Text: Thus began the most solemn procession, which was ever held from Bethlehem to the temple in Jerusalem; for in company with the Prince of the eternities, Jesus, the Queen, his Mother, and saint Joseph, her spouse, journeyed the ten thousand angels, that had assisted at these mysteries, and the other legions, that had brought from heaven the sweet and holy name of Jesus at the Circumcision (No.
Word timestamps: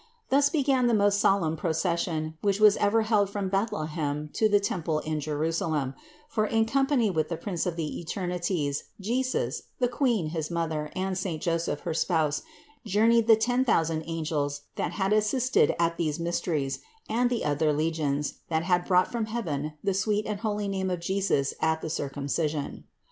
Thus 0.29 0.49
began 0.49 0.87
the 0.87 0.95
most 0.95 1.19
solemn 1.19 1.55
procession, 1.55 2.35
which 2.41 2.59
was 2.59 2.75
ever 2.77 3.03
held 3.03 3.29
from 3.29 3.49
Bethlehem 3.49 4.31
to 4.33 4.49
the 4.49 4.59
temple 4.59 4.97
in 4.97 5.19
Jerusalem; 5.19 5.93
for 6.27 6.47
in 6.47 6.65
company 6.65 7.11
with 7.11 7.29
the 7.29 7.37
Prince 7.37 7.67
of 7.67 7.75
the 7.75 7.99
eternities, 8.01 8.85
Jesus, 8.99 9.61
the 9.77 9.87
Queen, 9.87 10.29
his 10.29 10.49
Mother, 10.49 10.89
and 10.95 11.15
saint 11.15 11.43
Joseph, 11.43 11.81
her 11.81 11.93
spouse, 11.93 12.41
journeyed 12.83 13.27
the 13.27 13.35
ten 13.35 13.63
thousand 13.63 14.01
angels, 14.07 14.61
that 14.75 14.93
had 14.93 15.13
assisted 15.13 15.75
at 15.77 15.97
these 15.97 16.19
mysteries, 16.19 16.79
and 17.07 17.29
the 17.29 17.45
other 17.45 17.71
legions, 17.71 18.39
that 18.49 18.63
had 18.63 18.85
brought 18.87 19.11
from 19.11 19.25
heaven 19.27 19.73
the 19.83 19.93
sweet 19.93 20.25
and 20.25 20.39
holy 20.39 20.67
name 20.67 20.89
of 20.89 20.99
Jesus 20.99 21.53
at 21.61 21.81
the 21.83 21.91
Circumcision 21.91 22.71
(No. 22.75 22.83